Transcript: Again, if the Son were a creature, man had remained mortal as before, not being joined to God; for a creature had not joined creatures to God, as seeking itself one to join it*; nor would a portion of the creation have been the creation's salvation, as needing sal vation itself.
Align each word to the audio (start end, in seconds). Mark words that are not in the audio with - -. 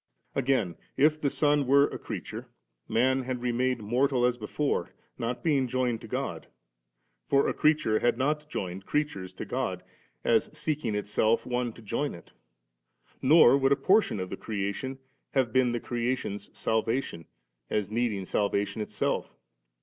Again, 0.33 0.77
if 0.97 1.21
the 1.21 1.29
Son 1.29 1.67
were 1.67 1.83
a 1.87 1.99
creature, 1.99 2.49
man 2.89 3.21
had 3.21 3.43
remained 3.43 3.83
mortal 3.83 4.25
as 4.25 4.35
before, 4.35 4.95
not 5.19 5.43
being 5.43 5.67
joined 5.67 6.01
to 6.01 6.07
God; 6.07 6.47
for 7.27 7.47
a 7.47 7.53
creature 7.53 7.99
had 7.99 8.17
not 8.17 8.49
joined 8.49 8.87
creatures 8.87 9.31
to 9.33 9.45
God, 9.45 9.83
as 10.23 10.49
seeking 10.57 10.95
itself 10.95 11.45
one 11.45 11.71
to 11.73 11.83
join 11.83 12.15
it*; 12.15 12.31
nor 13.21 13.55
would 13.55 13.71
a 13.71 13.75
portion 13.75 14.19
of 14.19 14.31
the 14.31 14.37
creation 14.37 14.97
have 15.35 15.53
been 15.53 15.71
the 15.71 15.79
creation's 15.79 16.49
salvation, 16.57 17.25
as 17.69 17.91
needing 17.91 18.25
sal 18.25 18.49
vation 18.49 18.77
itself. 18.81 19.35